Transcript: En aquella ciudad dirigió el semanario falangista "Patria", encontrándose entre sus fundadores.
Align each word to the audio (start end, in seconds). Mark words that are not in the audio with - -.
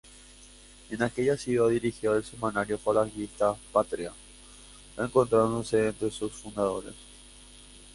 En 0.89 1.03
aquella 1.03 1.37
ciudad 1.37 1.69
dirigió 1.69 2.15
el 2.15 2.23
semanario 2.23 2.79
falangista 2.79 3.53
"Patria", 3.71 4.11
encontrándose 4.97 5.89
entre 5.89 6.09
sus 6.09 6.31
fundadores. 6.31 6.95